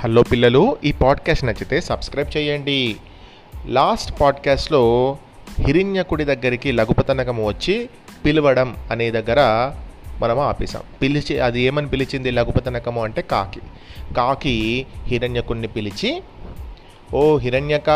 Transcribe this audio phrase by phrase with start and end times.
[0.00, 2.96] Hello పిల్లలు ఈ podcast నచ్చితే సబ్స్క్రైబ్ చేయండి.
[3.66, 5.16] లాస్ట్ పాడ్కాస్ట్లో
[5.60, 7.88] హిరణ్యకుడి దగ్గరికి లఘుపతనకము వచ్చి
[8.24, 9.72] పిలవడం అనే దగ్గర
[10.20, 13.60] మనం ఆపేసాం పిలిచి అది ఏమని పిలిచింది లఘుపతనకము అంటే కాకి.
[14.16, 16.22] కాకి హిరణ్యకుడిని పిలిచి
[17.14, 17.88] ఓ హిరణ్యక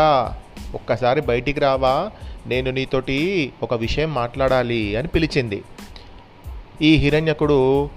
[0.75, 2.11] ఒక్కసారి బయటికి రావా
[2.47, 5.63] నేను నీతోటి ఒక విషయం మాట్లాడాలి అని పిలిచింది.
[6.81, 7.89] ఈ హిరణ్యకుడు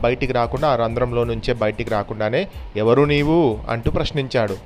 [0.00, 4.56] బయటికి రాకుండా ఆ రంధ్రంలో నుంచే బయటికి రాకుండానే ఎవరు నీవు అంటూ ప్రశ్నించాడు.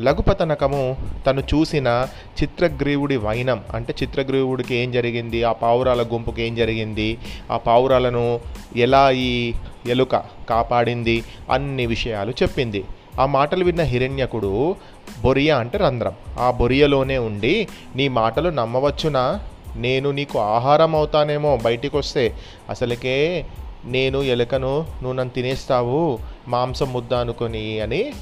[0.00, 2.06] లఘుపతనకము తను చూసిన
[2.42, 7.18] చిత్రగ్రీవుడి వైనం అంటే చిత్రగ్రీవుడికి ఏం జరిగింది ఆ పావురాల గుంపుకి ఏం జరిగింది
[7.50, 8.40] ఆ పావురాలను
[8.76, 9.52] ఎలా ఈ
[9.86, 10.16] ఎలుక
[10.48, 12.84] కాపాడింది అన్ని విషయాలు చెప్పింది.
[13.20, 14.76] ఆ మాటలు విన్న హిరణ్యకుడు
[15.22, 16.14] బొరియ అంటే రంధ్రం.
[16.38, 19.40] ఆ బొరియలోనే ఉండి నీ మాటలు నమ్మవచ్చునా?
[19.76, 22.34] నేను నీకు ఆహారం అవుతానేమో బయటికి వస్తే
[22.70, 23.46] అసలుకే
[23.84, 28.12] నేను ఎలుకను నువ్వు నన్ను తినేస్తావు మాంసం ముద్ద అనుకొని అని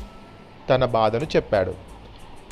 [0.70, 1.74] తన బాధను చెప్పాడు.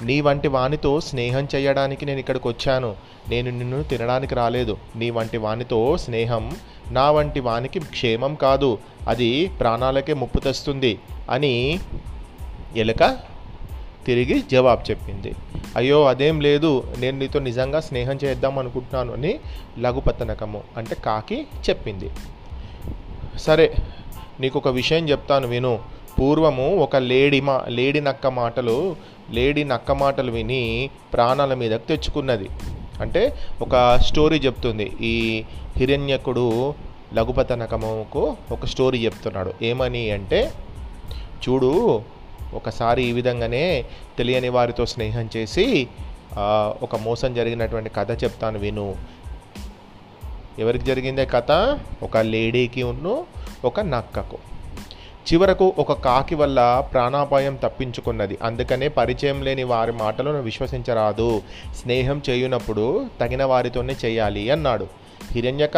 [0.02, 2.96] నీ వంటి వానితో స్నేహం చేయడానికి నేను ఇక్కడికి వచ్చాను.
[3.28, 4.78] నేను నిన్ను తినడానికి రాలేదు.
[4.96, 6.56] నీ వంటి వానితో స్నేహం
[6.90, 8.78] నా వంటి వానికి క్షేమం కాదు.
[9.08, 10.98] అది ప్రాణాలకే ముప్పు తెస్తుంది
[11.30, 11.80] అని
[12.76, 13.18] ఎలుక
[14.06, 15.34] తిరిగి జవాబు చెప్పింది.
[15.76, 16.84] అయ్యో అదేం లేదు.
[16.98, 19.40] నేను నీతో నిజంగా స్నేహం చేద్దాం అనుకుంటున్నాను అని
[19.78, 22.10] లఘుపతనకము అంటే కాకి చెప్పింది.
[23.40, 23.74] సరే
[24.40, 25.78] నీకు ఒక విషయం చెప్తాను విను.
[26.18, 28.96] పూర్వము ఒక లేడి మా లేడి నక్క మాటలు
[29.30, 32.48] లేడీ నక్క మాటలు విని ప్రాణాల మీదకు తెచ్చుకున్నది.
[33.00, 33.22] అంటే
[33.62, 34.86] ఒక స్టోరీ చెప్తుంది.
[35.00, 35.44] ఈ
[35.76, 36.74] హిరణ్యకుడు
[37.14, 39.52] లఘుపతనకముకు ఒక స్టోరీ చెప్తున్నాడు.
[39.62, 40.52] ఏమని అంటే
[41.44, 42.02] చూడు
[42.54, 43.84] ఒకసారి ఈ విధంగానే
[44.18, 45.88] తెలియని వారితో స్నేహం చేసి
[46.82, 48.94] ఒక మోసం జరిగినటువంటి కథ చెప్తాను విను.
[50.60, 51.78] ఎవరికి జరిగిందే కథ?
[52.02, 53.26] ఒక లేడీకి ఉన్ను
[53.64, 54.38] ఒక నక్కకు.
[55.32, 58.38] చివరకు ఒక కాకి వల్ల ప్రాణాపాయం తప్పించుకున్నది.
[58.42, 61.42] అందుకనే పరిచయం లేని వారి మాటలను విశ్వసించరాదు.
[61.76, 64.86] స్నేహం చేయునప్పుడు తగిన వారితోనే చేయాలి అన్నాడు.
[65.32, 65.76] హిరణ్యక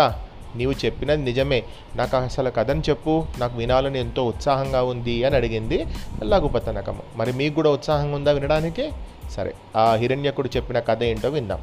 [0.56, 1.62] నీవు చెప్పినది నిజమే.
[1.96, 3.26] నాకు అసలు కథను చెప్పు.
[3.38, 5.86] నాకు వినాలని ఎంతో ఉత్సాహంగా ఉంది అని అడిగింది
[6.24, 7.02] లఘుపతనకము.
[7.16, 8.90] మరి మీకు కూడా ఉత్సాహంగా ఉందా వినడానికి?
[9.30, 11.60] సరే ఆ హిరణ్యకుడు చెప్పిన కథ ఏంటో విందాం.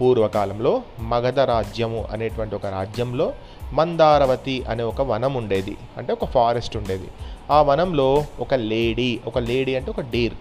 [0.00, 3.32] పూర్వకాలంలో మగధ రాజ్యము అనేటువంటి ఒక రాజ్యంలో
[3.72, 5.76] మందారవతి అనే ఒక వనం ఉండేది.
[5.96, 7.08] అంటే ఒక ఫారెస్ట్ ఉండేది.
[7.50, 10.34] ఆ వనంలో ఒక లేడీ ఒక లేడీ అంటే ఒక డీర్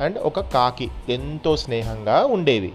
[0.00, 2.72] అండ్ ఒక కాకి ఎంతో స్నేహంగా ఉండేవి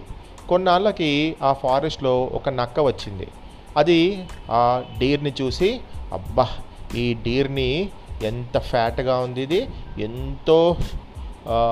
[0.48, 3.28] కొన్నాళ్ళకి ఆ ఫారెస్ట్లో ఒక నక్క వచ్చింది.
[3.76, 5.80] అది ఆ డీర్ని చూసి
[6.12, 6.48] అబ్బా
[6.94, 7.88] ఈ డీర్ని
[8.22, 9.66] ఎంత ఫ్యాట్గా ఉంది ఇది
[9.98, 10.76] ఎంతో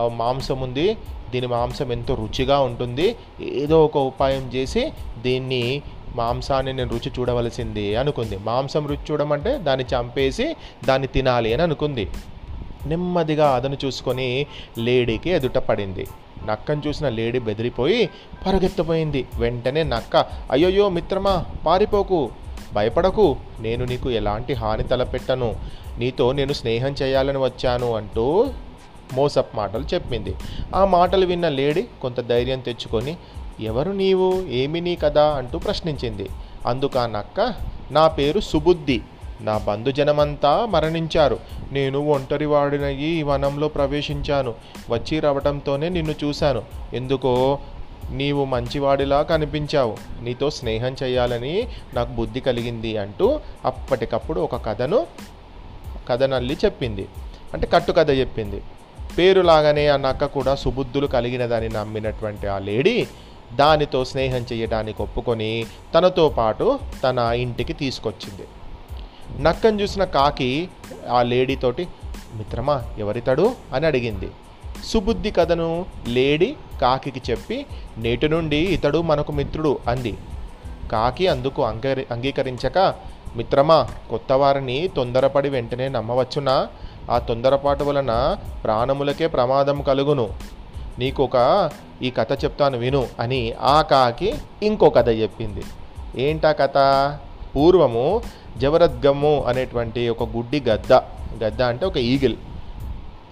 [0.06, 0.96] మాంసం ఉంది
[1.32, 3.16] దీని మాంసం ఎంతో రుచిగా ఉంటుంది.
[3.42, 5.82] ఏదో ఒక ఉపాయం చేసి దీన్ని
[6.14, 8.36] మాంసాన్ని నేను రుచి చూడవలసింది అనుకుంది.
[8.36, 12.10] మాంసం రుచి చూడమంటే దాన్ని చంపేసి దాన్ని తినాలి అని అనుకుంది.
[12.86, 14.46] నెమ్మదిగా అదను చూసుకొని
[14.78, 16.06] లేడీకి ఎదుట పడింది.
[16.46, 18.10] నక్కను చూసిన లేడీ బెదిరిపోయి
[18.46, 19.26] పరుగెత్తపోయింది.
[19.34, 20.16] వెంటనే నక్క
[20.50, 22.30] అయ్యోయ్యో మిత్రమా పారిపోకు
[22.74, 25.56] భయపడకు నేను నీకు ఎలాంటి హాని తలపెట్టను.
[25.98, 28.26] నీతో నేను స్నేహం చేయాలని వచ్చాను అంటూ
[29.14, 30.34] మోసప్ మాటలు చెప్పింది.
[30.74, 33.16] ఆ మాటలు విన్న లేడీ కొంత ధైర్యం తెచ్చుకొని
[33.60, 34.42] ఎవరు నీవు?
[34.48, 36.28] ఏమి నీ కదా అంటూ ప్రశ్నించింది.
[36.66, 37.54] అందుకు ఆ నక్క
[37.90, 39.00] నా పేరు సుబుద్ధి.
[39.40, 41.38] నా బంధుజనమంతా మరణించారు.
[41.72, 44.54] నేను ఒంటరివాడినయ్యి ఈ వనంలో ప్రవేశించాను.
[44.90, 46.62] వచ్చి రావడంతోనే నిన్ను చూశాను.
[46.92, 47.58] ఎందుకో
[48.10, 49.96] నీవు మంచివాడిలా కనిపించావు.
[50.22, 55.06] నీతో స్నేహం చేయాలని నాకు బుద్ధి కలిగింది అంటూ అప్పటికప్పుడు ఒక కథను
[56.08, 57.08] కథనల్లి చెప్పింది.
[57.54, 58.62] అంటే కట్టుకథ చెప్పింది.
[59.18, 63.06] పేరులాగానే ఆ నక్క కూడా సుబుద్ధులు కలిగినదని నమ్మినటువంటి ఆ లేడీ
[63.54, 68.48] దానితో స్నేహం చేయడానికి ఒప్పుకొని తనతో పాటు తన ఇంటికి తీసుకొచ్చింది.
[69.42, 70.68] నక్కను చూసిన కాకి
[71.10, 71.88] ఆ లేడీతోటి
[72.34, 73.54] మిత్రమా ఎవరితడు?
[73.74, 74.30] అని అడిగింది.
[74.84, 77.66] సుబుద్ధి కథను లేడీ కాకికి చెప్పి
[77.98, 80.14] నేటి నుండి ఇతడు మనకు మిత్రుడు అంది.
[80.92, 82.94] కాకి అందుకు అంగీ అంగీకరించక
[83.36, 86.68] మిత్రమా కొత్త వారిని తొందరపడి వెంటనే నమ్మవచ్చునా?
[87.10, 90.28] ఆ తొందరపాటు వలన ప్రాణములకే ప్రమాదం కలుగును.
[90.98, 91.70] నీకు ఒక
[92.02, 95.62] ఈ కథ చెప్తాను విను అని ఆ కాకి ఇంకో కథ చెప్పింది.
[96.16, 96.76] ఏంటా కథ?
[97.56, 98.22] పూర్వము
[98.58, 100.92] జవరద్గమ్ము అనేటువంటి ఒక గుడ్డి గద్ద.
[101.44, 102.36] గద్ద అంటే ఒక ఈగిల్.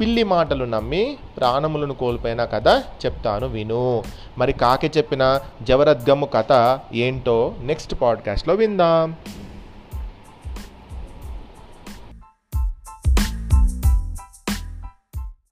[0.01, 2.69] పిల్లి మాటలు నమ్మి ప్రాణములను కోల్పోయిన కథ
[3.07, 4.03] చెప్తాను విను.
[4.39, 9.17] మరి కాకి చెప్పిన జవరద్గమ్ము కథ ఏంటో నెక్స్ట్ పాడ్కాస్ట్లో విందాం.